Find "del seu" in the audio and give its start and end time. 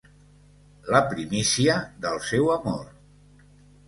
2.05-2.49